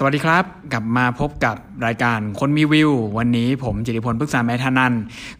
[0.00, 1.56] สวัสดีครับ กลับมาพบกับ
[1.86, 4.92] รายการคนมีวิว วันนี้ผมจิติพลพฤกษาแมทานัน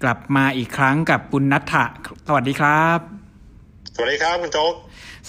[0.03, 1.85] กลับมาอีกครั้งกับคุณนัทธะ
[2.27, 3.18] สวัสดีครับ
[4.01, 4.75] วัสดีครับคุณโจ๊ก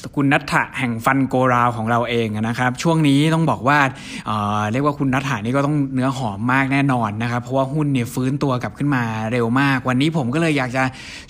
[0.01, 3.79] สกุลนัทธะแห่งฟันโกราวของเราเองนะครับ ช่วงนี้ต้องบอกว่า
[4.25, 10.83] เเรียกว่าคุณนัทธะนี่ก็ต้องเนื้อหอมมากแน่นอนนะครับ เพราะว่าหุ้นเนี่ยฟื้นตัวกลับขึ้นมาเร็วมาก วันนี้ผมก็เลยอยากจะ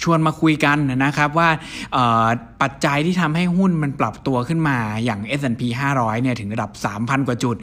[0.03, 1.49] ชวนมาคุยกันนะครับว่า
[2.61, 5.61] ปัจจัยที่ทำให้หุ้นมันปรับตัวขึ้นมาอย่าง S&P
[5.97, 7.55] 500เนี่ยถึงระดับ 3,000 กว่าจุด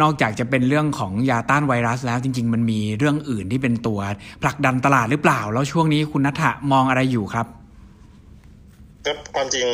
[0.00, 4.00] นอกจากจะเป็นเรื่องของยาต้านไวรัสแล้วจริง ๆ มันมีเรื่องอื่นที่เป็นตัว
[4.42, 7.48] ผลักดันตลาดหรือเปล่า แล้วช่วงนี้คุณนัทธะมองอะไรอยู่ครับ
[9.06, 9.66] ก็ความจริง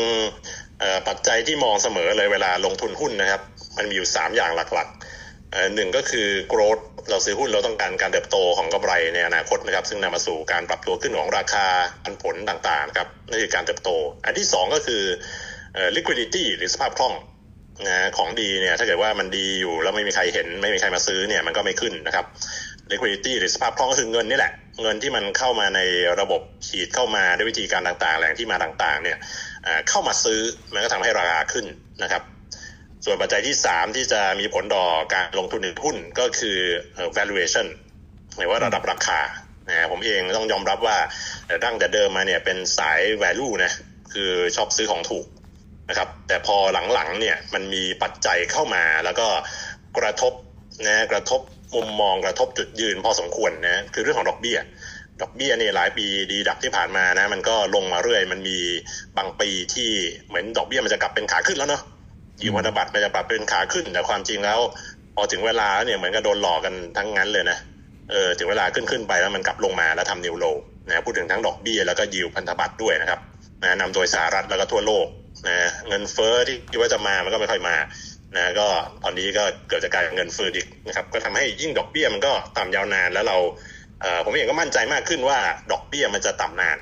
[1.09, 3.43] ปัจจัยที่มองเสมอเลยเวลาลงทุนหุ้นนะครับ
[3.77, 11.67] มันมีอยู่ 3 อย่างหลักๆหนึ่งก็คือ growth เราซื้อหุ้นเราต้องการการเติบโตของกำไรในอนาคตนะครับ ซึ่งนำมาสู่การปรับตัวขึ้นของราคา
[12.05, 13.91] อันผลต่างๆครับนั่นคือการเติบโต
[14.25, 15.03] อันที่ 2 ก็คือ
[15.97, 17.15] liquidity หรือสภาพคล่อง
[17.87, 22.27] นะของดีเนี่ยถ้าเกิดว่ามันดีอยู่แล้วไม่มีใครเห็นไม่มีใครมาซื้อเนี่ยมันก็ไม่ขึ้นนะครับ
[22.93, 25.81] liquidity หรือสภาพคล่องก็คือเงินนี่แหละ เงินที่มันเข้ามาใน
[26.21, 29.19] ระบบฉีดเข้ามาด้วยวิธีการต่างๆ แหล่งที่มาต่างๆ เนี่ย
[29.89, 30.41] เข้ามาซื้อ
[30.73, 31.67] มันก็ทำให้ราคาขึ้น
[32.03, 32.23] นะครับ
[33.05, 36.59] ส่วนปัจจัยที่ 3 ที่จะมีผลต่อการลงทุนในหุ้นก็คือ
[37.17, 37.67] valuation
[38.35, 39.21] หมายว่าระดับราคา
[39.69, 40.99] นะผมเองต้องยอมรับว่า
[41.65, 43.73] ตั้งแต่เดิมมาเนี่ยเป็นสาย value นะ
[44.13, 45.27] คือชอบซื้อของถูก
[45.89, 46.57] นะครับ แต่พอ
[46.95, 49.27] หลังๆเนี่ยมันมีปัจจัยเข้ามาแล้วก็
[49.99, 50.33] กระทบ
[50.87, 51.41] นะกระทบ
[51.75, 54.59] มุมมองกระทบจุดยืนพอสมควรนะคือเรื่องของดอกเบี้ย
[55.23, 58.59] ดอกเบี้ยเนี่ยหลายปีดีดักที่ผ่านมานะมันก็ลงมาเรื่อย มันมี
[59.19, 59.91] บางปีที่
[60.29, 61.83] เหมือนดอกเบี้ยมันจะกลับเป็นขาขึ้นแล้วเนาะ
[62.41, 64.61] ยีวัฒบัตรมันจะปรับเป็นขาขึ้น แต่ความจริงแล้ว
[65.15, 67.59] พอถึงเวลาเนี่ยเหมือนกับโดนหลอกกันทั้งนั้นเลยนะ
[68.11, 70.45] เออถึงเวลาขึ้นขึ้นไปแล้วมันกลับลงมาแล้วทำนิวโล
[70.87, 73.21] นะพูดถึงทั้งดอกเบี้ยแล้วก็ยิวพันธบัตรด้วยนะครับ
[73.63, 75.07] นะนำโดยสหรัฐแล้วก็ทั่วโลก
[75.49, 77.77] นะเงินเฟ้อที่คิดว่าจะมามันก็ไม่ค่อยมา
[78.37, 78.67] นะก็
[79.03, 83.37] ตอนนี้ก็เกิดจากการเงินเฟ้ออีกนะครับก็ทำให้ยิ่งดอกเบี้ยมันก็ต่ำยาวนานแล้วเรา
[84.25, 85.39] ผมเองก็มั่นใจมากขึ้นว่า
[85.73, 86.79] ดอกเบี้ยมันจะต่ำนาน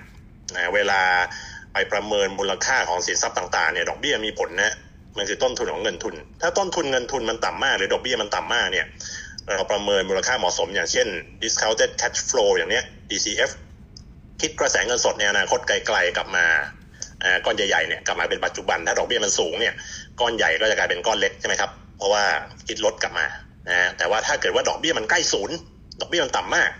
[0.55, 1.01] นะเวลา
[1.73, 4.73] ไปประเมินมูลค่าของสินทรัพย์ต่างๆเนี่ยดอกเบี้ยมีผลนะ
[5.17, 8.87] มันคือต้นทุนของเงินทุน ถ้าต้นทุนเงินทุนมันต่ำมากหรือดอกเบี้ยมันต่ำมากเนี่ย
[9.57, 11.07] เราประเมินมูลค่าเหมาะสม อย่างเช่น
[11.43, 13.51] discounted cash flow อย่างเนี้ย DCF
[14.41, 16.47] คิดกระแสเงินสดในอนาคตไกลๆกลับมา
[17.45, 19.75] ก้อนใหญ่ๆเนี่ยกลับมาเป็นปัจจุบันถ้าดอกเบี้ยมันสูงเนี่ย
[20.21, 22.25] ก้อนใหญ่ก็จะกลายเป็นก้อนเล็กใช่ไหมครับ เพราะว่า
[22.67, 23.27] คิดลดกลับมา
[23.69, 25.57] นะแต่ว่าถ้าเกิดว่าดอกเบี้ยมันใกล้ศูนย์
[26.01, 26.71] ดอกเบี้ยมันต่ำมาก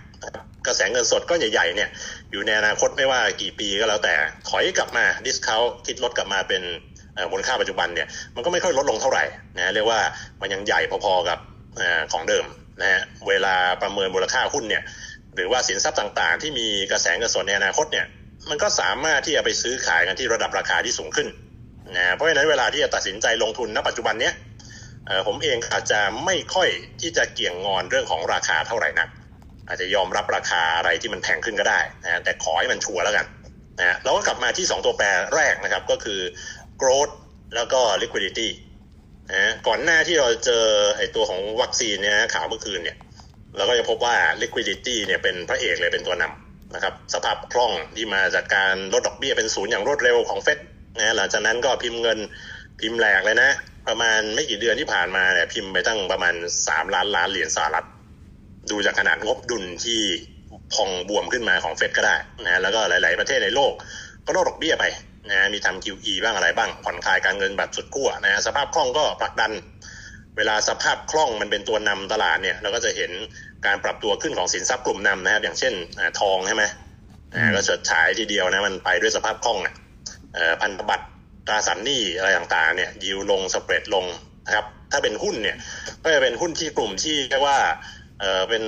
[0.67, 1.89] กระแสเงินสดก็ใหญ่ๆเนี่ย
[2.31, 4.13] อยู่ในอนาคตไม่ว่ากี่ปีก็แล้วแต่
[4.49, 6.61] ถอยกลับมาดิสคาวคิดลดกลับมาเป็น
[7.31, 9.23] มูลค่าปัจจุบันเนี่ยมันก็ไม่ค่อยลดลงเท่าไหร่
[9.57, 9.99] นะเรียกว่า
[10.41, 11.39] มันยังใหญ่พอๆกับ
[12.11, 12.45] ของเดิม
[12.81, 14.83] นะฮะเวลาประเมินมูลค่าหุ้นเนี่ย
[15.35, 18.05] หรือว่าสินทรัพย์ต่างๆ ที่มีกระแสเงินสดในอนาคตเนี่ย
[18.49, 21.27] มันก็สามารถที่จะไปซื้อขายกันที่ระดับราคาที่สูงขึ้น
[21.95, 24.33] นะเพราะฉะนั้นเวลาที่จะตัดสินใจลงทุนณปัจจุบันเนี้ย
[25.27, 26.69] ผมเองอาจจะไม่ค่อย
[27.01, 29.09] ที่จะเกี่ยงงอนเรื่องของราคาเท่าไหร่นัก
[29.67, 33.25] อาจจะยอมรับราคาอะไรที่มันแพงขึ้นก็ได้นะแต่ขอให้มันชัวร์แล้วกัน
[33.79, 36.19] นะเราก็กลับมาที่ 2 ตัวแปรแรกนะครับก็คือ
[36.81, 37.13] growth
[37.55, 38.47] แล้วก็ liquidity
[39.31, 40.63] นะก่อนหน้าที่เราเจอ
[40.97, 42.97] ไอตัวของวัคซีนเนี่ยข่าวเมื่อคืนเนี่ย
[43.57, 50.59] เราก็จะพบว่า liquidity เนี่ยเป็นพระเอกเลยเป็นตัวนำนะครับสภาพคล่องที่มาจากการลดดอกเบี้ยเป็นศูนย์อย่างรวดเร็วของเฟด
[50.97, 52.19] นะหลังจากนั้นก็พิมพ์เงิน
[52.79, 53.49] พิมพ์แหลกเลยนะ
[53.87, 56.33] ประมาณไม่กี่เดือนที่ผ่านมาเนี่ยพิมพ์ไปตั้งประมาณ
[56.65, 57.85] 3ล้านล้านเหรียญสหรัฐ
[58.71, 60.01] ดูจากขนาดงบดุลที่
[60.73, 63.73] พองบวมขึ้นมาของเฟดก็ได้นะแล้วก็หลาย ๆ ประเทศในโลก
[64.25, 64.85] ก็ลดดอกเบี้ยไป
[65.29, 69.51] นะมีทำ QE บ้างอะไรบ้าง ผ่อนคลายการเงินแบบสุดขั้วนะสภาพคล่องก็ผลักดัน
[70.37, 73.11] เวลาสภาพคล่องมันเป็นตัวนำตลาดเนี่ยเราก็จะเห็น
[73.65, 75.73] การปรับตัวขึ้นของสินทรัพย์กลุ่มนำนะครับอย่างเช่น
[76.19, 76.63] ทองใช่ไหม
[77.55, 79.73] ก็เฉิดฉายทีเดียวนะมันไปด้วยสภาพคล่องอะ
[80.61, 81.05] พันธบัตร
[81.47, 84.05] ตราสารหนี้อะไรต่างๆเนี่ยยิวลงสเปรดลง
[84.45, 85.57] นะครับถ้าเป็นหุ้นเนี่ย
[86.03, 87.59] ก็จะเป็นหุ้นที่กลุ่มที่เรียกว่า
[88.19, 88.63] เออเป็น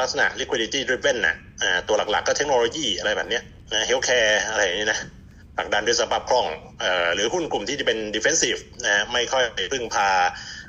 [0.00, 3.42] ลักษณะ liquidity driven นะอ่าตัวหลักๆก็เทคโนโลยีอะไรแบบเนี้ย
[3.72, 4.98] นะ healthcare อะไรอย่างนี้นะ
[5.56, 6.46] ผลักดันด้วยสภาพคล่อง
[6.80, 10.08] เอ่อหรือหุ้นกลุ่มที่จะเป็น defensive นะไม่ค่อยพึ่งพา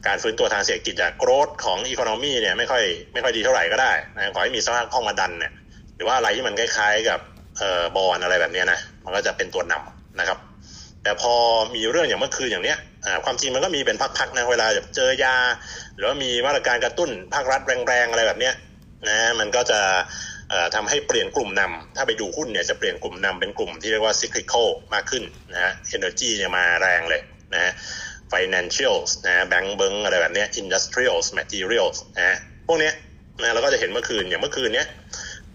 [0.08, 5.52] การฟื้นตัวทางเศรษฐกิจจาก growth ของ economy เนี่ยไม่ค่อยไม่ค่อยดีเท่าไหร่ก็ได้นะขอให้มีสภาพคล่องมาดันเนี่ย
[5.96, 7.20] หรือว่าอะไรที่มันคล้ายๆกับ
[7.58, 10.40] เอ่อบอลอะไรแบบนี้นะมันก็จะเป็นตัวนำ นะครับ
[11.04, 11.34] แต่พอ
[11.76, 12.78] มีเรื่องอย่างเมื่อคืนอย่างเนี้ย
[13.26, 15.36] ความจริงมันก็มีเป็นพักๆนะเวลาเจอยา
[15.96, 18.54] หรือว่ามีมาตรการกระตุ้นภาครัฐแรงๆอะไรแบบเนี้ย
[19.08, 19.80] นะมันก็จะ
[20.76, 25.24] ทำให้เปลี่ยนกลุ่มนำถ้าไปดูหุ้นเนี่ยจะเปลี่ยนกลุ่มนำเป็นกลุ่มที่เรียกว่า cyclical มากขึ้น
[25.54, 27.22] นะฮะ energy เนี่ยมาแรงเลย
[27.54, 27.72] นะฮะ
[28.32, 32.38] financials นะ bank เบิงอะไรแบบเนี้ย industrials materials นะ
[32.68, 32.94] พวกเนี้ย
[33.42, 34.88] นะเราก็จะเห็นเมื่อคืนอย่างเมื่อคืนเนี้ย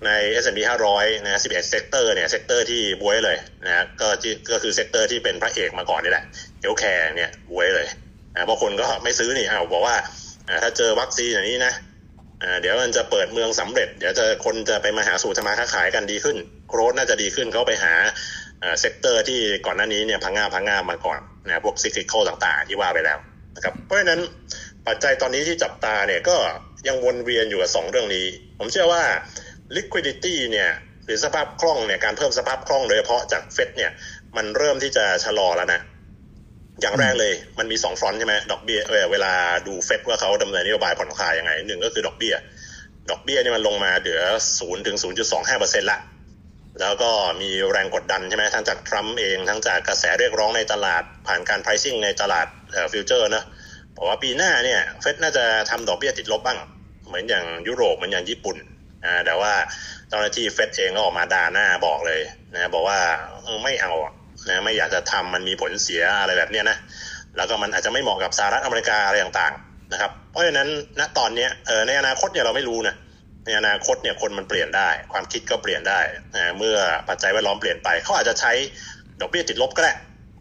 [0.07, 0.11] ใน
[0.43, 0.61] S&P
[0.95, 4.09] 500 นะ 11 sector เนี่ย sector ที่บ๊วยเลยนะก็
[4.51, 6.25] ก็คือ sector ที่เป็นพระเอกมาก่อนนี่แหละ
[6.61, 7.87] healthcare เนี่ยบ๊วยเลย
[8.35, 9.97] นะบางคนก็ไม่ซื้อนี่อ้าวบอกว่า
[10.63, 11.73] ถ้าเจอวัคซีนอย่างนี้นะ
[12.61, 16.37] เดี๋ยวมันจะเปิดเมืองสำเร็จ เดี๋ยวจะคนจะไปมาหาสู่ทำมาค้าขายกันดีขึ้น
[16.69, 17.93] growth น่าจะดีขึ้นเขาไปหา
[18.81, 23.19] sector ที่ก่อนหน้านี้เนี่ยพังงาบพังงาบมาก่อนนะพวก cyclical ต่างๆ ที่ว่าไปแล้ว
[23.57, 24.21] นะครับเพราะฉะนั้น
[24.87, 26.37] ปัจจัยตอนนี้ที่จับตาเนี่ยก็
[26.89, 28.27] ยังวนเวียนอยู่กับสองเรื่องนี้
[28.59, 29.03] ผมเชื่อว่า
[29.77, 30.71] liquidity เนี่ย
[31.05, 33.91] หรือสภาพคล่องเนี่ยการเพิ่มสภาพคล่องโดยเฉพาะจากเฟดเนี่ย
[34.37, 35.81] มันเริ่มที่จะชะลอแล้วนะ
[36.81, 38.81] อย่างแรกเลยมันมีสองฟรอนต์ใช่ไหมดอกเบี้ย
[39.13, 39.33] เวลา
[39.67, 42.35] ดูเฟดว่าเขาดำเนินนโยบายผ่อนคลายยังไงหนึ่งก็คือดอกเบี้ย
[43.11, 44.21] ดอกเบี้ยนี่มันลงมาเหลือ
[44.59, 45.99] ศูนย์ถึงศูนย์จุดสองห้าเปอร์เซ็นต์ละ
[46.81, 47.11] แล้วก็
[47.41, 52.47] มีแรงกดดันใช่ไหมทั้งจากทรัมป์เองทั้งจากกระแสเรียกร้องในตลาด ผ่านการ pricing ในตลาด
[52.93, 53.45] ฟิวเจอร์นะ
[53.97, 56.59] บอกว่าปีหน้าเนี่ยเฟดน่าจะทำดอกเบี้ยติดลบบ้าง
[57.09, 58.57] เหมือนอย่างยุโรปเหมือนอย่างญี่ปุ่น
[59.05, 59.53] อ่าแต่ว่า
[60.09, 62.21] เจ้าหน้าที่เฟดเองก็ออกมาด่าหน้าบอกเลย
[62.55, 62.99] นะบอกว่า
[63.65, 63.93] ไม่เอา
[64.49, 66.79] นะไม่อยากจะทำมันมีผลเสียอะไรแบบเนี้ยนะ
[67.37, 70.69] แล้วก็มันอาจจะไม่เหมาะกับสหรัฐอเมริกาอะไรต่างๆนะครับ เพราะฉะนั้น
[71.01, 72.95] ณตอนนี้เออในอนาคตเนี่ยเราไม่รู้นะ
[73.47, 76.01] ในอนาคตเนี่ยคนมันเปลี่ยนได้ ความคิดก็เปลี่ยนได้
[76.35, 76.77] นะเมื่อ
[77.09, 78.53] ปัจจัยแวดล้อมเปลี่ยนไปเขาอาจจะใช้
[79.21, 79.93] ดอกเบี้ยติดลบก็ได้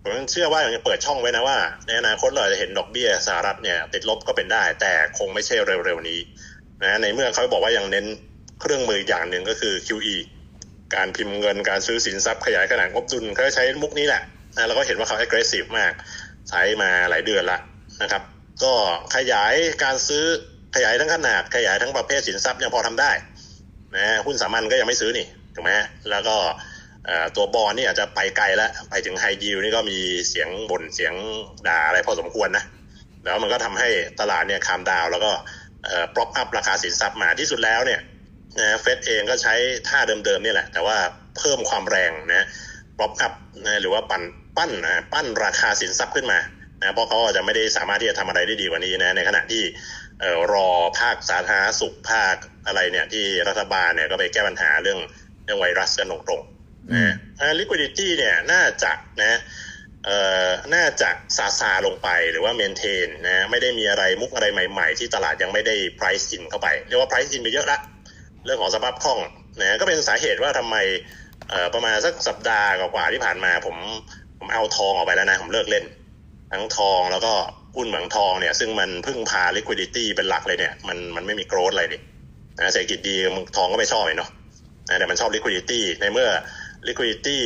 [0.02, 1.58] ผมเชื่อว่ายังเปิดช่องไว้นะว่า
[1.88, 5.56] ในอนาคตเราจะเห็นดอกเบี้ยสหรัฐเนี่ยติดลบก็เป็นได้ แต่คงไม่ใช่
[5.86, 6.20] เร็วๆนี้
[6.84, 8.06] นะในเมื่อเขาบอกว่ายังเน้น
[8.64, 10.16] เครื่องมืออย่างหนึ่งก็คือ QE
[10.96, 14.22] การพิมพ์เงินการซื้อสินทรัพย์ขยายขนาดงบดุลเขาใช้มุกนี้แหละ
[14.56, 15.94] นะเราก็เห็นว่าเขา aggressive มาก
[16.50, 17.60] ใช้มาหลายเดือนละ
[18.02, 18.24] นะครับ
[18.64, 18.74] ก็
[19.16, 20.26] ขยายการซื้อ
[20.76, 23.12] ขยายทั้งขนาด ขยายทั้งประเภทสินทรัพย์ยังพอทำได้
[23.96, 25.26] นะหุ้นสามัญก็ยังไม่ซื้อนี่
[25.56, 25.72] ถูกไหม
[26.10, 26.36] แล้วก็
[27.36, 29.98] ตัวบอลนี่อาจจะไปไกลแล้ว ไปถึงไฮยิวนี่ก็มี
[30.30, 31.14] เสียงบ่นเสียง
[31.68, 32.64] ด่าอะไรพอสมควรนะ
[33.24, 33.90] แล้วมันก็ทำให้
[34.20, 35.32] ตลาดเนี่ย calm down แล้วก็
[36.16, 38.00] prop up ราคาสินทรัพย์มาที่สุดแล้วเนี่ย
[38.60, 39.56] นะเฟดเองก็ใช้
[39.88, 40.98] ท่าเดิมๆนี่แหละ แต่ว่า
[41.38, 42.46] เพิ่มความแรงนะ
[42.98, 43.34] prop up
[43.66, 44.24] นะหรือว่าปั่น
[44.58, 46.40] ปั้นนะปั้นราคาสินทรัพย์ขึ้นมา
[46.82, 49.64] นะเพราะเขาจะไม่ได้สามารถที่จะทำอะไรได้ดีกว่านี้นะในขณะที่
[50.54, 50.70] รอ
[51.00, 52.36] ภาคสาธารณสุขภาค
[52.68, 55.00] อะไรเนี่ยที่รัฐบาลเนี่ยก็ไปแก้ปัญหาเรื่อง
[55.44, 58.92] เรื่องไวรัสกันตรงๆนะ liquidity เนี่ยน่าจะ
[59.22, 59.40] นะ
[60.06, 60.18] เอ่
[60.48, 67.80] อน่าจะซาซาลงไปหรือว่าเมนเทนนะไม่ได้มีอะไรมุกอะไรใหม่ๆ ที่ตลาดยังไม่ได้ price in เข้าไป เรียกว่า price in ไปเยอะละ
[68.46, 69.20] เรื่องของสภาพคล่อง
[69.60, 70.76] นะก็เป็นสาเหตุว่าทำไม
[71.50, 73.76] เอ่อประมาณสักสัปดาห์กว่าที่ผ่านมา ผม
[74.40, 75.86] ผมเอาทองออกไปแล้วนะ ผมเลิกเล่น
[76.52, 77.34] ทั้งทองแล้วก็
[77.76, 81.98] หุ้นเหมืองทองเนี่ย ซึ่งมันพึ่งพา liquidity เป็นหลักเลยเนี่ย มันมันไม่มี growth อะไรดิ
[82.58, 83.16] นะเศรษฐกิจดี
[83.58, 84.30] ทองก็ไม่ชอบเนาะ
[85.00, 86.30] แต่มันชอบ liquidity ในเมื่อ
[86.88, 87.38] liquidity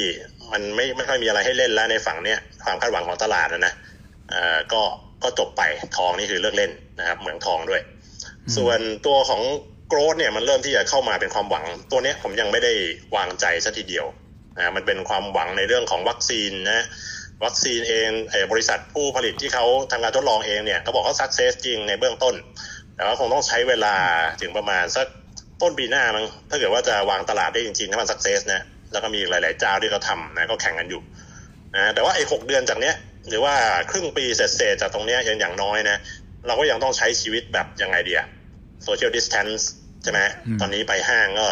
[0.52, 3.74] มันไม่ไม่ค่อยมีอะไรให้เล่นแล้วในฝั่งเนี้ยความคาดหวังของตลาดนะนะ
[4.30, 4.82] เอ่อก็
[5.24, 5.62] ก็จบไป
[5.98, 7.82] ทองนี่คือเลิกเล่นนะครับ เหมืองทองด้วย
[8.58, 9.42] ส่วนตัวของ
[9.88, 12.74] โกรดเนี่ยมันเริ่มที่จะเข้ามาเป็นความหวัง ตัวนี้ผมยังไม่ได้
[13.16, 14.06] วางใจสัทีเดียว
[14.58, 16.86] นะมันเป็นความหวังในเรื่องของวัคซีนนะ
[17.46, 18.10] วัคซีนเอง
[18.52, 22.36] บริษัทผู้ผลิตที่เขาทำการทดลองเองเนี่ยเขาบอกเขา success จริงในเบื้องต้น
[22.96, 23.96] แต่ว่าคงต้องใช้เวลา
[24.42, 25.08] ถึงประมาณสัก
[25.62, 28.62] ต้นปีหน้ามั้งถ้าเกิดว่าจะวางตลาดได้จริงๆถ้ามัน success นะ
[28.92, 31.02] แล้วก็มีหลาย ๆ เจ้าที่เขาทำนะก็แข่งกันอยู่
[31.76, 32.96] นะแต่ว่าไอ้หกเดือนจากเนี้ย
[33.30, 33.54] หรือว่า
[33.92, 35.98] ครึ่งปีเศษๆจากตรงเนี้ยยังอย่างน้อยนะ
[36.48, 38.22] เราก็ยังต้องใช้ชีวิตแบบยังไงเดีย
[38.84, 39.70] social distance
[40.04, 40.20] ใช่ไหม
[40.62, 41.48] ตอนนี้ไปห้างก็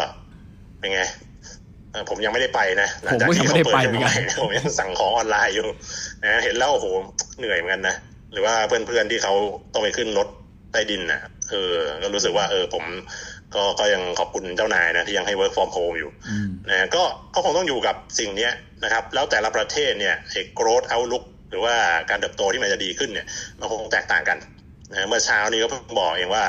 [0.78, 1.02] เป็นไง
[2.10, 5.68] ผมยังไม่ได้ไปนะหลังจากที่เขาเปิดใหม่ผมยังสั่งของออนไลน์อยู่
[6.24, 6.86] นะเห็นแล้วโอ้โห
[7.38, 7.96] เหนื่อยเหมือนกันนะ
[8.32, 9.34] หรือว่าเพื่อนๆที่เขา
[9.72, 10.28] ต้องไปขึ้นรถ
[10.72, 12.84] ใต้ดินนะเออ ก็รู้สึกว่า เออ ผม
[13.54, 16.10] ก็ก็ยังขอบคุณเจ้านายนะที่ยังให้ work from home อยู่
[16.68, 17.02] นะก็
[17.34, 18.48] ก็คงต้องอยู่กับสิ่งนี้
[18.84, 21.74] นะครับ แล้วแต่ละประเทศเนี่ยไอ้ growth outlook หรือว่า
[22.10, 23.26] การเติบโตที่มันจะดีขึ้นเนี่ย
[23.58, 24.38] มันคงแตกต่างกัน
[24.92, 26.44] นะเมื่อเช้านี้ก็เพิ่งบอกเองว่า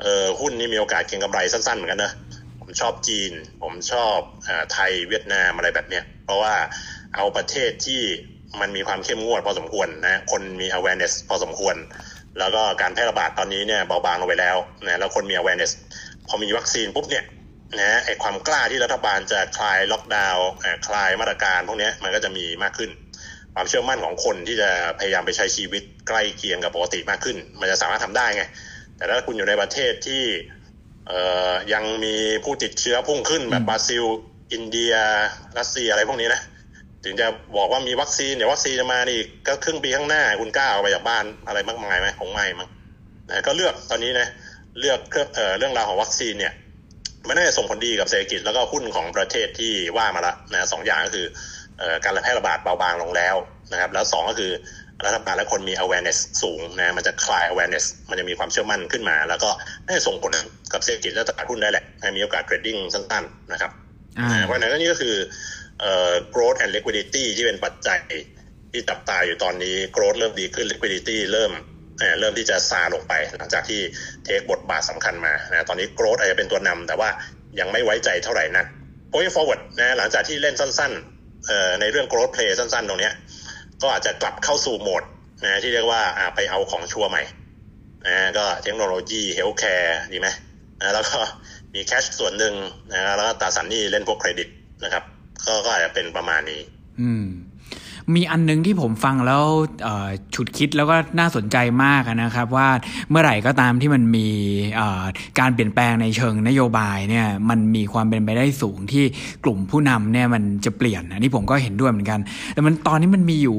[0.00, 2.12] เออหุ้นนี่มีโอกาสเก็งกำไรสั้นๆเหมือนกันนะ
[2.60, 6.54] ผมชอบจีน ผมชอบอไทยเวียดนามอะไรแบบเนี้ยเพราะว่า
[7.14, 8.02] เอาประเทศที่
[8.60, 11.76] มันมีความเข้มงวดพอสมควรนะคนมี awareness พอสมควร
[12.38, 15.72] แล้วก็การแพร่ระบาดตอนนี้เนี่ยเบาบางลงไปแล้วนะแล้วคนมี awareness
[16.28, 17.24] พอมีวัคซีนปุ๊บเนี่ย
[17.80, 20.48] นะไอความกล้าที่รัฐบาลจะคลายล็อกดาวน์
[20.86, 22.90] คลายมาตรการพวกนี้มันก็จะมีมากขึ้น
[23.54, 28.44] ความเชื่อมั่นของคนที่จะพยายามไปใช้ชีวิตใกล้เคียงกับปกติมากขึ้น มันจะสามารถทำได้ไง
[28.98, 30.22] แต่ถ้าคุณอยู่ในประเทศที่
[31.08, 31.20] เอ่
[31.52, 32.14] อยังมี
[32.44, 34.04] ผู้ติดเชื้อพุ่งขึ้นแบบบราซิล
[34.52, 34.94] อินเดีย
[35.58, 36.40] รัสเซียอะไรพวกนี้นะ
[37.04, 37.26] ถึงจะ
[37.56, 42.68] บอกว่ามีวัคซีนเดี๋ยววัคซีนจะมานี่ก็ครึ่งปีข้างหน้าคุณกล้าเอาไปจากบ้านอะไรมากมายไหมคงไม่มั้ง
[43.28, 44.26] นะก็เลือกตอนนี้นะ
[44.80, 45.00] เลือก
[45.34, 46.52] เเรื่องราวของวัคซีนเนี่ย
[47.26, 51.26] มันน่าจะส่งผลดีกับเศรษฐกิจแล้วก็หุ้นของประเทศที่ว่ามาละนะสองอย่างก็คือ
[52.04, 53.36] การระแพร่ระบาดเบาบางลงแล้ว
[53.72, 54.52] นะครับ แล้วสองก็คือ
[55.06, 59.50] รัฐบาลและคนมี awareness สูงนะมันจะคลาย awareness มันจะมีความเชื่อมั่นขึ้นมา แล้วก็
[59.86, 60.30] น่าจะส่งผล
[60.72, 61.84] กับเศรษฐกิจและตลาดหุ้นได้แหละ
[62.16, 63.70] มีโอกาส trading สั้นๆนะครับ
[64.44, 65.16] เพราะนั้นนี่ก็คือ
[66.34, 68.00] growth and liquidity ที่เป็นปัจจัย
[68.72, 71.52] ที่ตับตาอยู่ตอนนี้ growth เริ่มดีขึ้น liquidity เริ่ม
[72.20, 73.80] เริ่มที่จะซาลงไป หลังจากที่
[74.24, 77.08] เทคบทบาทสำคัญมานะตอนนี้โกรดอาจจะเป็นตัวนำแต่ว่า
[77.60, 78.66] ยังไม่ไว้ใจเท่าไหร่นัก
[79.12, 83.10] going forward นะหลังจากที่เล่นสั้นๆในเรื่อง growth play สั้นๆ ตรงนี้
[83.82, 85.02] ก็อาจจะกลับเข้าสู่โหมด
[85.44, 86.00] นะที่เรียกว่า
[86.34, 87.22] ไปเอาของชัวร์ใหม่
[88.06, 90.28] นะก็เทคโนโลยี healthcare ดีไหม
[90.80, 91.18] นะแล้วก็
[91.74, 92.54] มี cash ส่วนหนึ่ง
[92.92, 94.48] นะแล้วก็ตราสารหนี้เล่นพวกเครดิต
[94.84, 95.04] นะครับ
[95.46, 96.60] ก็ก็อาจจะเป็นประมาณนี้
[97.00, 97.26] อืม
[98.14, 99.44] มีอันนึงที่ผมฟังแล้ว
[100.34, 102.68] ฉุกคิดแล้วก็น่าสนใจมากนะครับ ว่า
[103.10, 104.28] เมื่อไหร่ก็ตามที่มันมี
[105.38, 109.04] การเปลี่ยนแปลงในเชิงนโยบายเนี่ยมันมีความเป็นไปได้สูงที่
[109.44, 112.20] กลุ่มผู้นำเนี่ยมันจะเปลี่ยนอันนี้ผมก็เห็นด้วยเหมือนกัน
[112.54, 113.58] แต่มันตอนนี้มันมีอยู่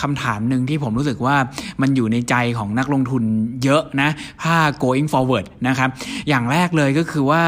[0.00, 1.36] คำถามหนึ่งที่ผมรู้สึกว่า
[1.82, 3.22] มันอยู่ในใจของนักลงทุน
[3.64, 4.10] เยอะนะ
[4.42, 5.88] ถ้า going forward นะครับ
[6.28, 7.42] อย่างแรกเลยก็คือว่า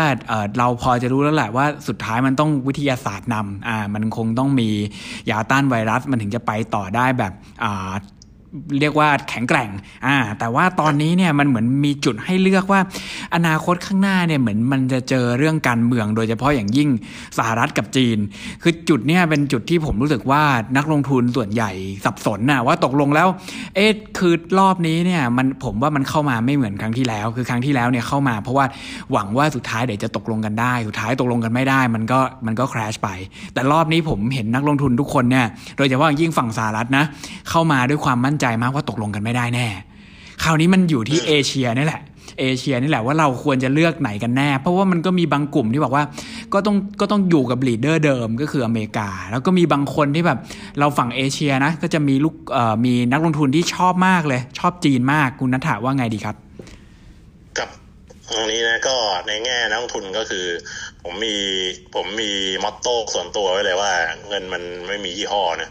[0.58, 4.68] เราพอจะรู้แล้วแหละว่าสุดท้ายมันต้องวิทยาศาสตร์นำอ่ามันคงต้องมี
[5.30, 7.32] ยาต้านไวรัสมันถึงจะไปต่อได้แบบ
[8.80, 9.70] เรียกว่าแข็งแกร่ง
[10.06, 12.80] อ่า แต่ว่าตอนนี้เนี่ยมันเหมือนมีจุดให้เลือกว่า
[13.34, 16.88] อนาคตข้างหน้าเนี่ยเหมือนมันจะเจอเรื่องการเมือง โดยเฉพาะอย่างยิ่ง
[17.38, 18.18] สหรัฐกับจีน
[18.62, 20.42] คือจุดเนี่ยเป็นจุดที่ผมรู้สึกว่า
[20.76, 21.70] นักลงทุนส่วนใหญ่
[22.04, 23.28] สับสนนะว่าตกลงแล้ว
[23.76, 28.66] เอ๊ะคือรอบนี้เนี่ยมันผมว่ามันเข้ามาไม่เหมือนครั้งที่แล้ว คือครั้งที่แล้วเนี่ยเข้ามา เพราะว่า
[29.12, 33.08] หวังว่าสุดท้ายเดี๋ยวจะตกลงกันได้ สุดท้ายตกลงกันไม่ได้ มันก็มันก็คราชไป
[33.54, 37.04] แต่รอบนี้ผมเห็นนักลงทุนทุกคนเนี่ย โดยเฉพาะอยิ่งฝั่งสหรัฐนะ
[37.50, 39.66] เข้ามาด้วยความมั่นใจมากว่าตกลงกันไม่ได้แน่
[40.42, 42.02] คราวนี้มันอยู่ที่เอเชียนี่แหละ
[42.40, 46.04] เอเชียนี่แหละว่าเราควรจะเลือกไหนกันแน่ เพราะว่ามันก็มีบางกลุ่มที่บอกว่า
[46.52, 50.38] ก็ต้องก็ต้องอยู่กับ leader เดิมก็คืออเมริกา แล้วก็มีบางคนที่แบบ
[50.78, 56.36] เราฝั่งเอเชียนะก็จะมีลูกเอ่อมีนักลงทุนที่ชอบมากเลย ชอบจีนมากคุณนัทธาว่าไงดีครับ
[57.58, 57.68] กับ
[58.34, 58.96] ตรงนี้นะก็
[59.26, 60.46] ในแง่นักลงทุนก็คือ
[61.04, 61.36] ผมมี
[61.94, 62.30] ผมมี
[62.64, 63.92] มอตโต้ส่วนตัวไว้เลยว่า
[64.28, 65.68] เงินมันไม่มียี่ห้อนะ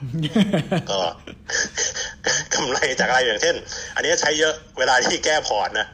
[0.91, 0.99] ก็
[2.53, 3.55] กำไรจากอะไรอย่างเช่น
[3.95, 5.87] อันนี้ใช้เยอะเวลาที่แก้พอร์ตนะ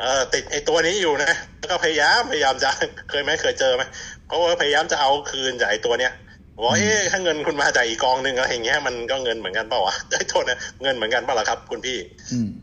[0.00, 2.70] เออติดไอตัวนี้อยู่นะแล้วก็พยายามพยายามจะ
[3.10, 3.82] เคยไหมเคยเจอไหม
[4.26, 6.12] เพราะว่าพยายามจะเอาคืนจากไอตัวเนี้ย
[6.56, 11.98] บอกเอ๊ะถ้าเงินคุณมาจากอีกกองหนึ่งอะไรอย่างเงี้ยมันก็เงินเหมือนกันเปล่าวะได้โทษนะเงินเหมือนกันเปล่าล่ะครับ คุณพี่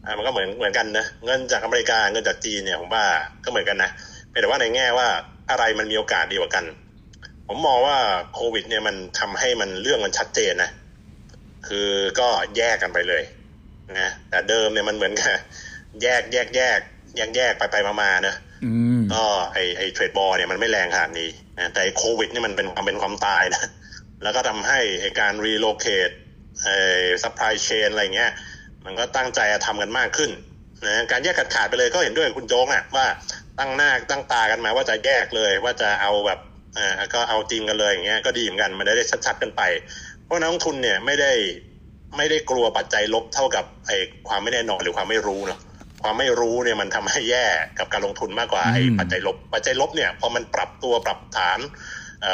[0.06, 3.06] อ่ามันก็เหมือนเหมือนกันนะเงินจากอเมริกาเงินจากจีนเนี่ยผมว่า
[3.44, 3.90] ก็เหมือนกันนะ
[4.32, 5.08] แต่ว่าในแง่ว่า
[5.50, 6.66] อะไรมันมีโอกาสดีกว่ากัน
[7.48, 7.98] ผมมองว่า
[8.34, 10.70] โควิด เนี่ยมันทำให้มันเรื่องมันชัดเจนนะ
[11.68, 13.24] คือก็แยกกันไปเลย
[14.00, 15.36] นะแต่เดิมเนี่ยมันเหมือนกับ
[16.02, 16.80] แยกแยกแยก
[17.16, 18.36] แยกแยกไปไปมาๆนะ
[19.14, 19.24] ก็
[19.54, 23.64] ไอไอ trade war เนี่ยมันไม่แรงขนาดนี้นะแต่โควิดนี่มันเป็นความเป็นความตายนะ
[24.24, 26.10] แล้วก็ทำให้ไอการ relocate
[26.64, 26.68] ไอ
[27.24, 28.32] supply chain อะไรเงี้ย
[28.86, 30.32] มันก็ตั้งใจทำกันมากขึ้น
[30.86, 33.06] นะการแยกขาดขาดไปเลยก็เห็นด้วยคุณโจ๊กอะว่า
[33.60, 36.40] ตั้งหน้าตั้งตากันมาว่าจะแยกเลยว่าจะเอาแบบ
[36.78, 39.62] อ่าก็เอาจริงกันเลยอย่างเงี้ยก็ดีเหมือนกันมันได้ชัดๆกันไป
[40.24, 41.32] เพราะนักลงทุนเนี่ยไม่ได้
[42.18, 45.60] ไม่ได้กลัวปัจจัยลบเท่ากับไอ้ความไม่แน่นอนหรือความไม่รู้เนาะ
[46.04, 47.46] ความไม่รู้เนี่ยมันทำให้แย่
[47.80, 51.60] กับการลงทุนมากกว่าไอ้ปัจจัยลบ ปัจจัยลบเนี่ยพอมันปรับตัวปรับฐาน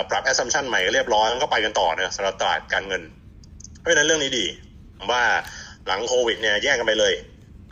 [0.10, 3.02] ปรับ assumption ใหม่เรียบร้อยมันก็ไปกันต่อเนี่ยสำหรับตลาดการเงิน
[3.80, 4.46] เพราะฉะนั้นเรื่องนี้ดี
[5.12, 5.24] ว่า
[5.88, 7.14] หลังโควิดเนี่ยแยกกันไปเลย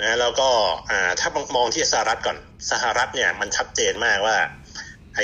[0.02, 0.50] นะแล้วก็
[1.20, 2.38] ถ้ามองที่สหรัฐก่อน
[2.72, 4.38] สหรัฐเนี่ยมันชัดเจนมากว่า
[5.16, 5.20] ไอ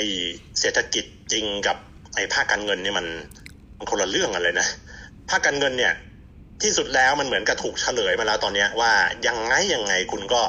[0.60, 1.76] เศรษฐกิจจริงกับ
[2.14, 3.06] ไอภาคการเงินเนี่ยมัน
[3.78, 4.68] มันคนละเรื่องกันเลยนะ
[5.30, 5.92] ภาคการเงินเนี่ย
[6.62, 8.92] ที่สุดแล้วมันเหมือนกับถูกเฉลยมาแล้วตอนนี้ว่า
[9.26, 10.42] ยังไงยังไงคุณก็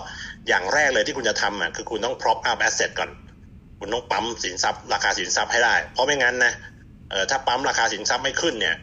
[0.48, 3.10] อย่างแรกเลยที่คุณจะทำอะคือคุณต้อง prop up asset ก่อน
[3.80, 6.54] คุณต้องปั๊มสินทรัพย์ ราคาสินทรัพย์ให้ได้ เพราะไม่งั้นนะ
[7.10, 8.76] เออถ้าปั๊มราคาสินทรัพย์ไม่ขึ้นเนี่ย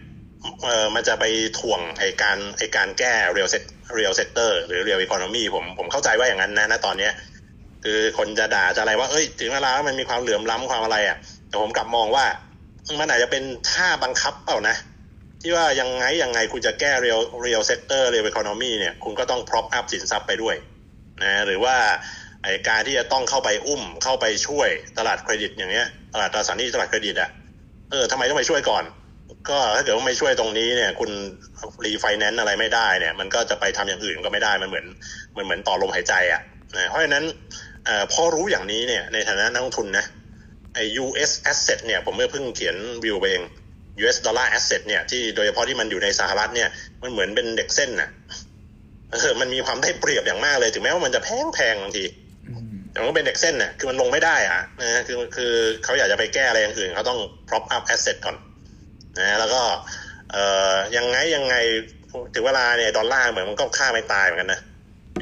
[0.64, 1.24] เออมันจะไป
[1.58, 3.62] ถ่วงไอการไอการแก้ real set
[3.98, 7.12] real sector หรือ real economy ผมผมเข้าใจว่าอย่างนั้นนะณตอนเนี้ย
[7.84, 11.16] คือคนจะด่าจะอะไรว่าเอ้ย ถึงเวลามันมีความเหลื่อมล้ำความอะไรอะ
[11.48, 12.24] แต่ผมกลับมองว่า
[13.00, 14.76] มันอาจจะเป็นท่าบังคับเปล่านะ
[15.42, 20.56] ที่ว่ายังไงยังไงคุณจะแก้ real real sector real economy เนี่ยคุณก็ต้อง prop up สินทรัพย์ไปด้วย
[21.22, 21.76] นะหรือว่า
[22.44, 24.68] ไอการที่จะต้องเข้าไปอุ้มเข้าไปช่วย
[24.98, 27.30] ตลาดเครดิตอย่างเงี้ยตลาดตราสารหนี้ตลาดเครดิตอะ
[27.90, 28.84] เออทำไมต้องไปช่วยก่อน
[29.48, 31.10] ก็ถ้าเกิดว่าไม่ช่วยตรงนี้เนี่ย คุณ
[31.84, 34.86] รีไฟแนนซ์อะไรไม่ได้เนี่ย มันก็จะไปทำอย่างอื่นก็ไม่ได้มันเหมือน
[35.36, 36.40] มันเหมือนต่อลมหายใจอะ
[36.76, 37.24] นะเพราะฉะนั้น
[38.12, 40.04] พอรู้อย่างนี้เนี่ยในฐานะนักลงทุนนะ
[40.74, 43.40] ไอ US asset เนี่ยผมเมื่อเพิ่งเขียนวิวเอง
[44.02, 46.68] US dollar asset เนี่ยที่โดยเฉพาะที่มันอยู่ในสหรัฐเนี่ย
[47.02, 48.10] มันเหมือนเป็นเด็กเส้นน่ะ
[49.12, 52.04] เออมันมีความได้เปรียบอย่างมากเลยถึงแม้ว่ามันจะแพงแพงบางที
[52.92, 55.52] แต่มันก็เป็นเด็กเส้นน่ะคือมันลงไม่ได้อะนะคือคือ
[55.84, 58.36] เขาอยากจะไปแก้อะไรอย่างอื่นเขาต้อง prop up asset ก่อน
[59.18, 59.62] นะแล้วก็
[60.32, 61.54] เอ่อยังไงยังไง
[62.34, 64.60] ถึงเวลาเนี่ยดอลลาร์เหมือนมันก็ค่าไม่ตายเหมือนกันนะ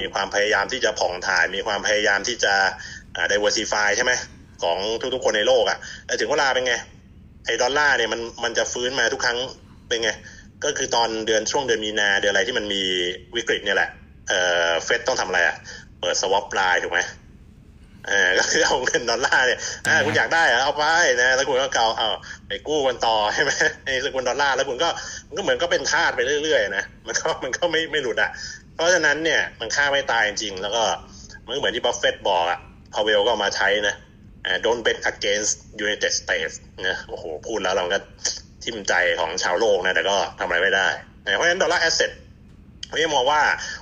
[0.00, 2.54] มีความพยายามที่จะผ่องถ่าย มีความพยายามที่จะ
[3.16, 4.12] อ่า diversify ใช่ไหม
[4.62, 4.78] ของ
[5.14, 6.74] ทุกๆคนในโลกอะ่ะแต่ถึงเวลาเป็นไง
[7.44, 9.38] ไอ้ดอลลาร์เนี่ยมันมันจะฟื้นมาทุกครั้ง
[9.88, 10.10] เป็นไง
[10.64, 12.82] ก็คือตอนเดือนช่วงเดือนมีนาเดือนอะไรที่มันมี
[13.36, 13.90] วิกฤตเนี่ยแหละ
[14.28, 15.56] เอ่อเฟดต้องทำอะไรอะ
[16.00, 17.00] เปิด swap line ถูกไหม
[18.08, 20.84] อ่าก็คือเอาเงินดอลลาร์เนี่ยอ่าคุณอยากได้อะเอาไป
[21.22, 22.08] นะแล้วคุณก็เอาเอา
[22.48, 23.50] ไปกู้กันต่อใช่ไหม
[23.84, 24.88] ไอ้สกุลดอลลาร์แล้วคุณก็
[25.28, 28.30] มันก็เหมือนก็เป็นทาสไปเรื่อยๆนะมันก็มันก็ไม่ไม่หลุดอะ
[28.74, 30.82] เพราะฉะนั้นเนี่ยมันฆ่าไม่ตายจริงๆแล้วก็
[31.46, 32.58] มันเหมือนที่บัฟเฟตบอกอะ
[32.94, 33.94] พาวเวลก็มาใช้นะ
[34.44, 35.52] อ่า don't bet against
[35.84, 36.54] United States
[36.88, 37.98] นะโอ้โหพูดแล้วเราก็
[38.64, 40.88] ทิ่มใจของชาวโลกนะแต่ก็ทำอะไรไม่ได้
[41.24, 42.10] นะเพราะฉะนั้นดอลลาร์ asset
[42.90, 43.40] ผมยังมองว่า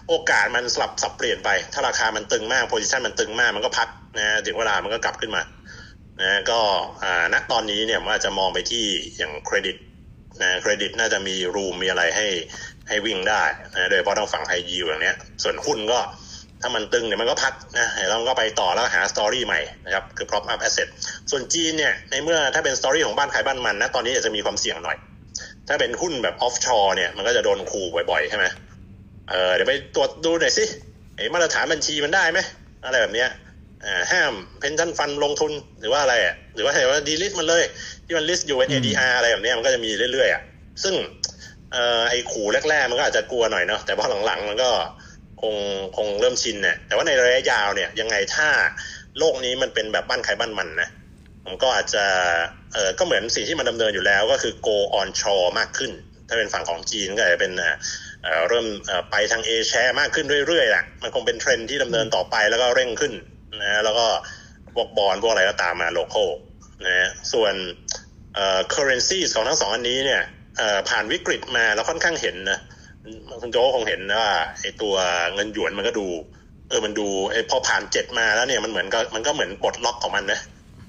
[0.08, 5.42] โอกาสมันสลับสับเปลี่ยนไป ถ้าราคามันตึงมาก position มันตึงมากมันก็พัก นะถึงเวลามันก็กลับขึ้นมา
[6.20, 6.60] นะก็
[7.02, 8.84] อ่าณตอนนี้เนี่ยมันอาจจะมองไปที่
[9.16, 9.76] อย่างเครดิต
[10.42, 12.26] นะเครดิตน่าจะมี room มีอะไรให้
[12.88, 13.42] ให้วิ่งได้
[13.74, 16.00] นะโดยเฉพาะทางฝั่งไฮยิวอย่างเนี้ย ส่วนหุ้นก็
[16.62, 20.88] ถ้ามันตึงเนี่ยมันก็พักนะแล้วก็ไปต่อแล้วหา story ใหม่นะครับคือ prop up asset
[21.30, 24.96] ส่วนจีนเนี่ยในเมื่อถ้าเป็น story ของบ้านใครบ้านมันนะตอนนี้อาจจะมีความเสี่ยงหน่อย
[25.68, 28.46] ถ้าเป็นหุ้นแบบ offshore เนี่ยมันก็จะโดนขู่บ่อยๆใช่ไหม
[29.30, 30.64] เออเดี๋ยวไปตรวจดูหน่อยสิ
[31.16, 32.38] ไอ้มาตรฐานบัญชีมันได้ไหม
[32.84, 33.28] อะไรแบบเนี้ย
[34.12, 37.64] ห้าม pension fund ลงทุนหรือว่าอะไรอะหรือว่าอะไรว่า delist มันเลย
[38.04, 40.42] ที่มัน list อยู่เป็น ADR อะไรแบบเนี้ยมันก็จะมีเรื่อยๆอะ
[40.82, 40.94] ซึ่ง
[41.72, 44.70] เอ่อไอ้ขู่แรกๆ มันก็อาจจะกลัวหน่อยเนาะแต่พอหลังๆ มันก็
[45.42, 45.54] คง
[45.96, 48.48] คงเริ่มชินเนี่ยแต่ว่าในระยะยาวเนี่ยยังไงถ้า
[49.18, 50.88] โลกนี้มันเป็นแบบบ้านใครบ้านมันนะ
[51.44, 52.04] ผมก็อาจจะ
[52.72, 55.92] เออก็เหมือนสิ่งที่มันดำเนินอยู่แล้วก็คือ go onshore มากขึ้น
[56.28, 58.66] ถ้าเป็นฝั่งของจีนก็อาจจะเป็นเอ่อเริ่ม
[59.10, 63.12] ไปทาง A-share มากขึ้นเรื่อยๆแหละมันคงเป็นเทรนด์ที่ดำเนินต่อไปแล้วก็เร่งขึ้น
[63.62, 64.06] นะแล้วก็
[64.74, 66.24] พวกบอนด์พวกอะไรก็ตามมา local
[66.86, 67.54] นะส่วน
[68.34, 70.22] เอ่อ currency ของทั้งสองอันนี้เนี่ย
[70.58, 72.58] เอ่อผ่านวิกฤตมาแล้วค่อนข้างเห็นนะ
[73.42, 74.94] คุณโจ๊กคงเห็นว่าไอตัว
[75.34, 76.08] เงินหยวนมันก็ดู
[76.68, 80.40] เออมันดูไอพอผ่านเจ็ดมาแล้วเนี่ยมันเหมือนก็มันก็เหมือนปลดล็อกของมันนะ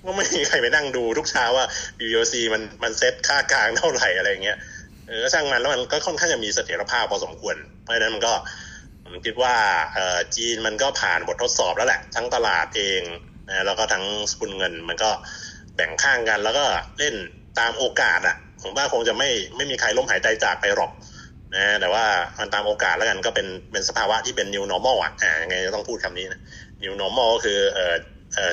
[0.05, 1.65] ก็ไม่มีใครไปนั่งดูทุกเช้าว่า
[1.99, 4.57] BOC มันมันเซ็ตค่ากลางเท่าไหร่อะไรเงี้ย
[5.07, 8.33] เออช่างมันแล้วมันก็ค่อนข้างจะมีเสถียรภาพพอสมควร เพราะฉะนั้นมันก็
[9.09, 9.55] ผมคิดว่า
[10.35, 13.01] จีนมันก็ผ่านบททดสอบแล้วแหละ ทั้งตลาดเอง
[13.49, 15.11] นะแล้วก็ทั้งสกุลเงินมันก็
[15.75, 16.65] แบ่งข้างกัน แล้วก็
[16.99, 17.15] เล่น
[17.59, 20.91] ตามโอกาสอะผมว่าคงจะไม่ไม่มีใครล้มหายใจจากไปหรอก
[21.55, 22.05] นะแต่ว่า
[22.39, 26.41] มันตามโอกาสแล้วกันก็เป็นเป็นสภาวะที่เป็น new normal อะอ่ายังไงต้องพูดคำนี้นะ
[26.83, 27.95] new normal ก็คือเออ
[28.33, 28.51] เออ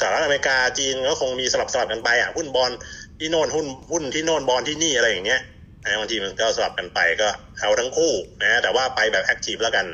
[0.00, 2.72] สหรัฐอเมริกาจีนก็คงมีสลับสลับกันไปอะหุ้นบอล
[3.18, 5.40] ที่โน่นหุ้นหุ้นที่โน่นบอลที่นี่อะไรอย่างเงี้ย
[5.86, 7.28] นะบางทีมันก็สลับกันไปก็
[7.60, 9.86] เอาทั้งคู่นะแต่ว่าไปแบบแอคทีฟแล้วกัน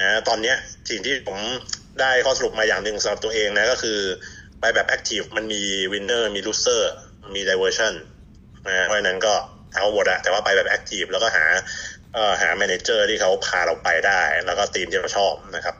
[0.00, 0.56] นะตอนเนี้ย
[0.90, 1.38] สิ่งที่ผม
[2.00, 3.98] ได้ข้อสรุปมาอย่างหนึ่งสำหรับตัวเองนะก็คือ
[4.60, 6.92] ไปแบบแอคทีฟมันมีwinner มี loser
[7.34, 7.92] มี diversion
[8.66, 9.34] นะเพราะฉะนั้นก็
[9.74, 11.44] เอาหมดอะแต่ว่าไปแบบ active แล้วก็หา
[12.14, 15.76] เอ่อหา manager ที่เขาพาเราไปได้ แล้วก็ทีมที่เราชอบนะครับ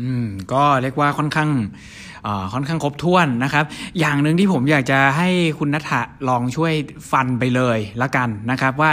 [0.00, 1.50] อืมก็เรียกว่าค่อนข้าง
[2.52, 3.64] ค่อนข้างครบถ้วนนะครับ
[4.00, 5.28] อย่างหนึ่งที่ผมอยากจะให้
[5.58, 6.72] คุณนัทอะลองช่วย
[7.10, 8.90] ฟันไปเลยละกันนะครับ ว่า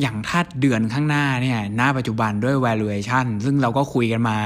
[0.00, 4.36] อย่างถ้าเดือนข้างหน้าเนี่ยหน้าปัจจุบันด้วย valuation ซึ่งเราก็คุยกันมา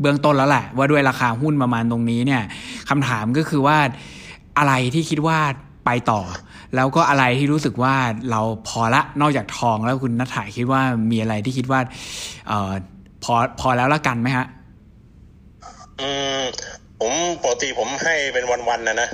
[0.00, 2.42] เบื้องต้นแล้วแหละ ว่าด้วยราคาหุ้นประมาณตรงนี้เนี่ย
[2.88, 3.78] คำถามก็คือว่า
[4.58, 5.38] อะไรที่คิดว่า
[5.86, 6.20] ไปต่อ
[6.76, 7.94] แล้วก็อะไรที่รู้สึกว่า
[8.30, 11.80] เราพอละนอกจากทองแล้วคุณนัทถ่ายคิดว่ามีอะไรที่คิดว่า
[12.50, 12.72] ออ
[13.24, 14.46] พอพอแล้วละกันไหมฮะ
[16.00, 16.08] อื
[16.40, 16.42] ม
[17.00, 19.08] ผมปกติผมให้เป็นวันๆนะนะ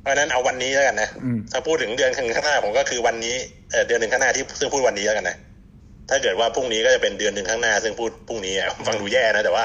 [0.00, 1.08] เพราะนั้นเอาวันนี้แล้วกันนะ
[1.52, 3.34] ถ้าพูดถึงเดือนข้างหน้าผมก็คือวันนี้
[3.72, 5.36] เออเดือนหนึ่งข้างหน้าที่ซึ่งพูดวันนี้แล้วกันนะ
[6.10, 9.64] ถ้าเกิดว่าพรุ่งนี้ก็จะเป็นเดือนหนึ่งข้างหน้า ซึ่งพูดพรุ่งนี้อะฟังดูแย่นะแต่ว่า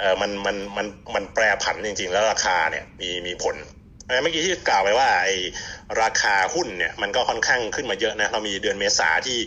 [0.00, 3.56] เออมันมันมันมันแปรผันจริง ๆ แล้วราคาเนี่ยมีมีผล
[4.22, 5.36] เมื่อกี้ที่กล่าวไปว่าไอ้
[6.02, 9.38] ราคาหุ้นเนี่ยมันก็ค่อนข้างขึ้นมาเยอะนะเรามีเดือนเมษาที่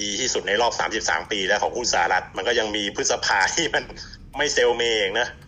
[0.00, 0.72] ดีที่สุดในรอบ
[1.04, 3.84] 33 ปีแล้วของหุ้นสหรัฐมันก็ยังมีพฤษภาที่มัน
[4.36, 5.28] ไม่เซลเมเองนะ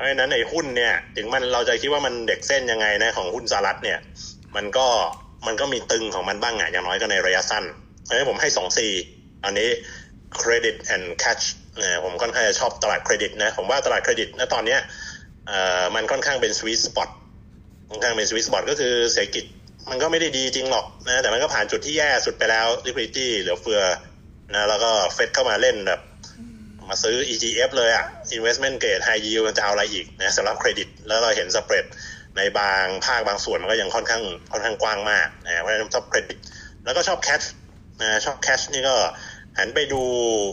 [0.00, 3.98] ราะฉะนั้นไอ้หุ้นเนี่ยถึงมันเราจะคิดว่ามันเด็กเส้นยังไงนะของหุ้นสหรัฐเนี่ย
[4.56, 4.86] มันก็
[5.46, 7.64] มันก็มีตึงของมันบ้างไงอย่างน้อยก็ในระยะสั้น
[8.02, 8.86] เพราะฉะนั้นผมให้สองซี
[9.44, 9.68] อันนี้
[10.40, 11.44] credit and cash
[11.80, 14.80] นะผมค่อนข้างจะชอบตลาดเครดิตนะ ผมว่าตลาดเครดิตณตอนเนี้ย
[15.94, 17.08] มันค่อนข้างเป็น sweet spot
[17.90, 19.44] ค่อนข้างเป็น sweet spot ก็คือเศรษฐกิจ
[19.90, 23.80] มันก็ไม่ได้ดีจริงหรอกนะแต่มันก็ผ่านจุดที่แย่สุดไปแล้ว liquidity เหลือเฟือ
[24.54, 26.00] นะแล้วก็เฟดเข้ามาเล่นแบบ
[26.88, 28.04] มาซื้อ ETF เลยอะ
[28.36, 31.86] investment grade high yield จะเอาอะไรอีกนะสำหรับเครดิต แล้วเราเห็นสเปรด
[32.36, 36.38] ในบางภาคบางส่วนมันก็ยังค่อนข้างค่อนข้างกว้างมากนะเพราะฉะนั้นชอบเครดิต
[36.84, 37.42] แล้วก็ชอบ cash
[38.00, 38.94] นะชอบ cash นี่ก็
[39.58, 40.02] หันไปดู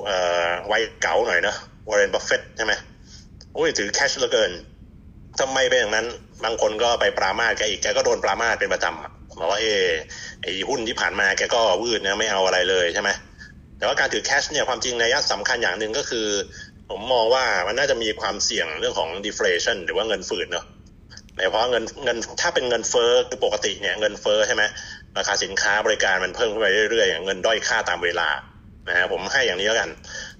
[0.05, 1.55] เอ่อวัยเก๋าหน่อยนะ
[1.89, 2.73] วอร์เรนบัฟเฟตใช่ไหม
[3.53, 4.51] โอ้ยถือ cash เหลือเกิน
[5.39, 6.05] ทำไมเป็นอย่างนั้น
[6.43, 9.85] บางคนก็ไปปรามาสแกอีกแกก็โดนปรามาสเป็นประจำบอกว่าเออ
[10.41, 13.09] ไอ้หุ้นที่ผ่านมาแกก็วืดนะไม่เอาอะไรเลยใช่ไหม
[13.77, 16.27] แต่ว่าการถือ cash เนี่ยความจริงนัยยะสำคัญอย่างหนึ่งก็คือ
[16.89, 20.65] ผมมองว่ามันน่าจะมีความเสี่ยงเรื่องของ deflation หรือว่าเงินฝืดเนาะ
[21.49, 24.63] เพราะเงินเงินถ้าเป็นเงินเฟ้อคือปกติเนี่ยเงินเฟ้อใช่ไหม
[25.17, 28.29] ราคาสินค้าบริการมันเพิ่มขึ้นไปเรื่อยๆ เงินด้อยค่าตามเวลา
[28.87, 29.89] นะฮะผมให้อย่างนี้แล้วกัน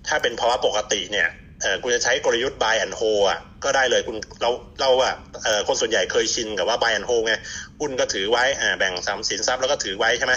[0.08, 1.28] ถ้าเป็นภาวะปกติเนี่ย
[1.62, 4.50] เออคุณจะใช้กลยุทธ์ buy and hold อะก็ได้เลยคุณเรา
[4.82, 7.34] เราอะเออคนส่วนใหญ่เคยชินกับว่า buy and hold ไง
[7.80, 10.34] หุ้นก็ถือไว้อ่าแบ่งสามสินทรัพย์แล้วก็ถือไว้ใช่ไหม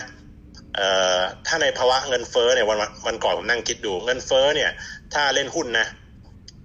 [1.46, 4.70] ถ้าในภาวะเงินเฟ้อเนี่ยวันวันก่อนผมนั่งคิดดู เงินเฟ้อเนี่ย
[5.14, 5.86] ถ้าเล่นหุ้นนะ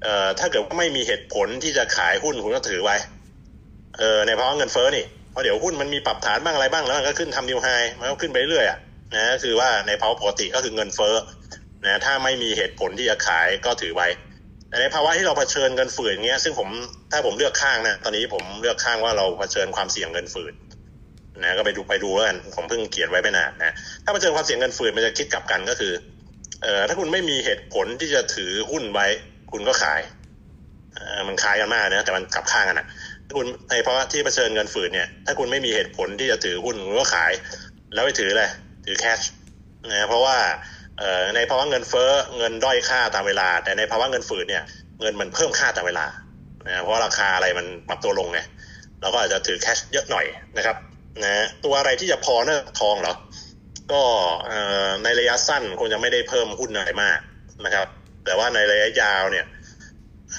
[0.04, 2.96] เอ่อถ้าเกิดว่าไม่มีเหตุผลที่จะขายหุ้นคุณก็ถือไว้
[3.98, 7.68] เออในภาวะเงินเฟ้อนี่เพราะเดี๋ยวหุ้นมันมีปรับฐานบ้างอะไรบ้างแล้วมันก็ขึ้นทำนิวไฮ
[8.00, 8.80] มันก็ขึ้นไปเรื่อยอะ
[9.15, 11.15] นะคือว่าในภาวะปกติก็คือเงินเฟ้อ
[11.86, 14.08] นะถ้าไม่มีเหตุผลที่จะขายก็ถือไว้
[14.70, 16.70] แต่ในภาวะที่เราเผชิญเงินฝืนเงี้ย ซึ่งผม
[17.12, 20.54] ถ้าผมเลือกข้างนะตอนนี้ผมเลือกข้างว่าเราเผชิญความเสี่ยงเงินฝืน
[21.43, 25.93] นะก็ไปดูไปดูแล้วกันผมเพิ่งเขียนไว้ไม่นานนะถ้าเผชิญความเสี่ยงเงินฝืนมันจะคิดกลับกันก็คือ
[26.62, 29.08] เอ่อถ้าคุณไม่มีเหตุผลที่จะถือหุ้นไว้
[29.52, 30.02] คุณก็ขาย
[30.93, 32.88] เอ่อมันคล้ายกันมากนะแต่มันกลับข้างกันนะ
[33.26, 37.32] ถ้าคุณในภาวะที่เผชิญเงินฝืนเนี่ยถ้าคุณไม่มีเหตุผลที่จะถือหุ้นคุณก็ขาย
[37.93, 38.43] แล้วไปถืออะไร
[38.86, 39.19] ถือแคช
[39.91, 40.38] นะเพราะว่า
[41.00, 44.63] เอ่อในภาวะเงินเฟ้อเงินด้อยค่าตามเวลา แต่ในภาวะเงินฝืนเนี่ย
[45.02, 46.06] เงินมันเพิ่มค่าตามเวลา
[46.67, 48.39] นะเพราะราคาอะไรมันปรับตัวลงไง
[49.02, 50.26] เราก็อาจจะถือแคชเยอะหน่อย
[50.58, 50.76] นะครับ
[51.23, 53.15] นะตัวอะไรที่จะพอเนอะทองเหรอ
[53.91, 54.01] ก็
[55.04, 57.19] ในระยะสั้นคงจะไม่ได้เพิ่มหุ้นอะไรมาก
[57.65, 57.88] นะครับ
[58.25, 59.45] แต่ว่าในระยะยาวเนี่ย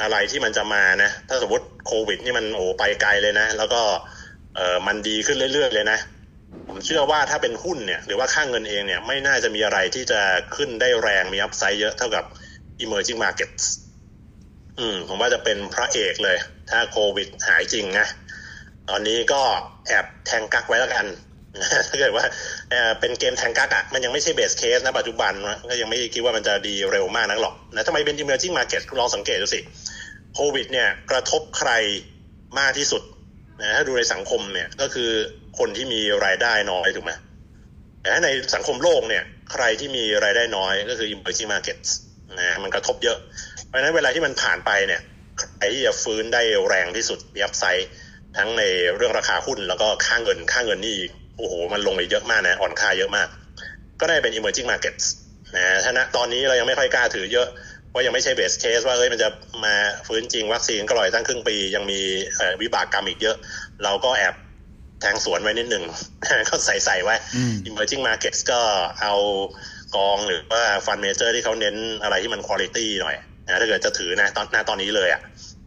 [0.02, 3.82] อะไรที่มันจะมานะ ถ้าสมมติโควิด นี่มันโอ้ไปไกลเลยนะ แล้วก็
[4.56, 5.98] เออมันดีขึ้นเรื่อยๆเลยนะ
[6.68, 10.20] ผมเชื่อว่าถ้าเป็นหุ้นเนี่ย หรือว่าค่างเงินเองเนี่ยไม่น่าจะมีอะไรที่จะ
[10.56, 12.24] ขึ้นได้แรงมีอัพไซด์เยอะเท่ากับ
[12.84, 13.64] emerging markets
[14.78, 16.36] อืมผมว่าจะเป็นพระเอกเลย
[16.70, 18.06] ถ้าโควิดหายจริงนะ
[18.90, 19.40] ตอนนี้ก็
[19.87, 21.07] แอบแทงกักไว้แล้วกัน
[21.88, 22.25] ถ้าเกิดว่า
[23.01, 29.61] เป็นเกมแทงกักอะมันยังไม่ใช่เบสเคสนะปัจจุบันนะก็ยังไม่คิดว่ามันจะดีเร็วมากนักหรอกนะทำไมเป็น emerging market คุณลองสังเกตดูสิ
[30.35, 31.70] โควิดเนี่ยกระทบใคร
[32.59, 33.03] มากที่สุด
[33.61, 35.11] นะถ้าดูในสังคมเนี่ยก็คือ
[35.59, 37.12] คนที่มีรายได้น้อยถูกไหม
[38.01, 41.88] แต่ในสังคมโลกเนี่ยใครที่มีรายได้น้อยก็คือ emerging markets
[42.38, 43.18] นะมันกระทบเยอะ
[43.66, 45.01] เพราะฉะนั้นเวลาที่มันผ่านไปเนี่ย
[45.57, 47.88] ใครที่จะฟื้นได้แรงที่สุดมีอัพไซด์
[48.38, 48.62] ทั้งใน
[48.96, 50.96] เรื่องราคาหุ้นแล้วก็ค่าเงินค่าเงินนี่
[51.37, 53.29] โอ้โหมันลงไปเยอะมากนะ อ่อนค่าเยอะมาก
[54.01, 55.05] ก็ได้เป็น emerging markets
[55.57, 57.49] นะถ้าณตอนนี้เรายังไม่ค่อยกล้าถือเยอะ
[57.94, 59.29] ว่ายังไม่ใช่ base case ว่าเอ้ยมันจะ
[59.64, 59.75] มา
[60.07, 62.01] ฟื้นจริงวัคซีนก็ลอยตั้งครึ่งปี ยังมี
[62.62, 63.37] วิบากกรรมอีกเยอะ
[63.85, 64.35] เราก็แอบ
[65.01, 65.85] แทงสวนไว้นิดหนึ่ง
[66.49, 67.16] ก็ใส่ใส่ไว้
[67.68, 68.61] emerging markets ก็
[69.01, 69.14] เอา
[69.96, 75.20] กองหรือว่า fund manager ที่เขาเน้นอะไรที่มันคุณภาพหน่อยนะถ้าเกิดจะถือนะตอนหน้าตอนนี้เลยอะ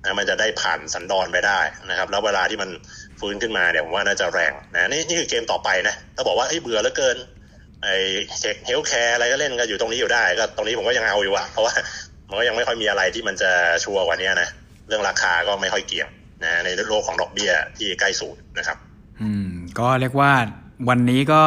[0.03, 1.59] นะมันจะได้ผ่านสันดอนไปได้
[1.89, 2.69] นะครับ แล้วเวลาที่มัน
[3.19, 7.17] ฟื้นขึ้นมาเนี่ยผมว่าน่าจะแรงนะนี่นี่คือเกมต่อไปนะถ้าบอกว่าเฮ้ยเบื่อแล้วเกิน
[7.83, 7.95] ไอ้
[8.39, 11.73] tech healthcare อะไรก็เล่นก็อยู่ตรงนี้อยู่ได้ ก็ตรงนี้ผมก็ยังเอาอยู่อะเพราะว่า
[12.29, 13.51] มันก็ยังไม่ค่อยมีอะไรที่มันจะ
[13.83, 14.49] ชัวร์กว่านี้นะ
[14.87, 16.09] เรื่องราคาก็ไม่ค่อยเกี่ยง
[16.43, 18.77] นะในโลกของดอกเบี้ยที่ใกล้ศูนย์นะครับ
[19.21, 20.31] อืม ก็เรียกว่า
[20.89, 21.41] วันนี้ก็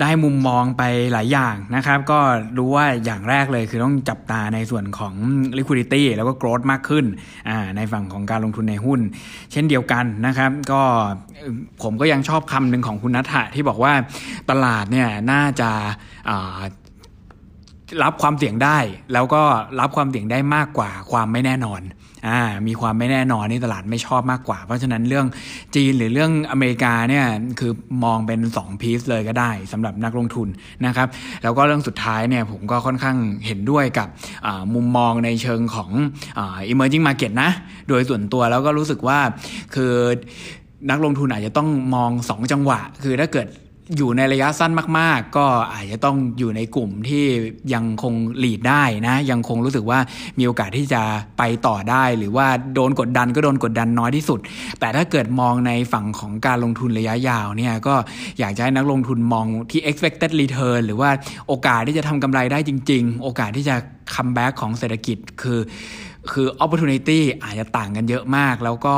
[0.00, 2.18] ได้มุมมองไปหลายอย่างนะครับ ก็
[2.58, 5.14] รู้ว่าอย่างแรกเลยคือต้องจับตาในส่วนของ
[5.58, 7.04] liquidity แล้วก็ growth มากขึ้น
[7.76, 9.00] ในฝั่งของการลงทุนในหุ้น
[9.52, 10.82] เช่นเดียวกันนะครับ ก็
[11.82, 13.92] ผมก็ยังชอบคำหนึ่งของคุณนัทธะที่บอกว่า
[14.50, 15.70] ตลาดเนี่ยน่าจะ
[18.02, 18.78] รับความเสี่ยงได้
[19.12, 19.42] แล้วก็
[19.80, 21.82] รับความเสี่ยงได้มากกว่าความไม่แน่นอน
[22.28, 25.26] อ่ามีความไม่แน่นอนนี่ตลาดไม่ชอบมากกว่า เพราะฉะนั้นเรื่อง
[25.74, 27.26] จีนหรือเรื่องอเมริกาเนี่ย
[27.60, 27.72] คือ
[28.04, 30.48] มองเป็น2พีซเลยก็ได้สำหรับนักลงทุน
[30.86, 31.08] นะครับ
[31.42, 34.08] แล้วก็เรื่องสุดท้ายเนี่ยผมก็ค่อนข้างเห็นด้วยกับ
[34.74, 35.90] มุมมองในเชิงของ
[36.38, 36.40] อ
[36.72, 37.50] emerging market นะ
[37.88, 39.18] โดยส่วนตัวแล้วก็รู้สึกว่า
[39.74, 39.92] คือ
[40.90, 43.46] นักลงทุนอาจจะต้องมอง 2 จังหวะ คือถ้าเกิด
[43.96, 47.24] อยู่ในระยะสั้นมาก ๆ ก็อาจจะต้องอยู่ในกลุ่มที่
[47.74, 49.98] ยังคงหลีดได้นะ ยังคงรู้สึกว่า
[50.38, 51.02] มีโอกาสที่จะ
[51.38, 54.40] ไปต่อได้ หรือว่าโดนกดดันก็โดนกดดันน้อยที่สุด
[54.80, 57.94] แต่ถ้าเกิดมองในฝั่งของการลงทุนระยะยาวเนี่ยก็
[58.38, 61.10] อยากจะให้นักลงทุนมองที่ expected return หรือว่า
[61.48, 63.76] โอกาสที่จะทำกำไรได้จริง ๆ โอกาสที่จะ
[64.14, 65.60] come back ของเศรษฐกิจคือ
[66.32, 68.96] คือ opportunity อาจจะต่างกันเยอะมากแล้วก็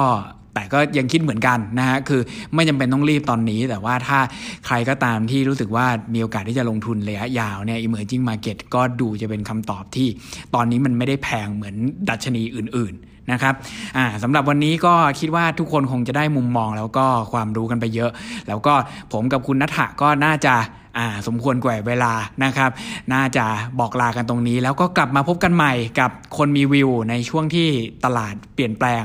[0.54, 2.20] แต่ก็ยังคิดเหมือนกันนะฮะคือ
[2.54, 4.18] ไม่จำเป็นต้องรีบตอนนี้ แต่ว่าถ้า
[4.66, 10.08] ใครก็ตามที่รู้สึกว่ามีโอกาสที่จะลงทุนระยะยาวเนี่ย emerging market ก็ดูจะเป็นคำตอบที่
[10.54, 11.74] ตอนนี้มันไม่ได้แพงเหมือน
[12.08, 13.54] ดัชนีอื่น ๆนะครับ
[13.96, 18.10] อ่าสำหรับวันนี้ก็คิดว่าทุกคนคงจะได้มุมมองแล้วก็ความรู้กันไปเยอะ
[18.48, 18.74] แล้วก็
[19.12, 20.54] ผมกับคุณนัทะก็น่าจะ
[20.98, 22.12] อ่าสมควรแกว่เวลา
[22.44, 22.70] นะครับ
[23.12, 23.44] น่าจะ
[23.80, 27.68] บอกลากันตรงนี้ แล้วก็กลับมาพบกันใหม่กับคนมีวิวในช่วงที่
[28.04, 29.04] ตลาดเปลี่ยนแปลง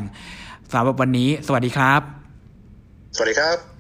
[0.72, 2.02] สำหรับวันนี้ สวัสดีครับ
[3.16, 3.77] สวัสดีครับ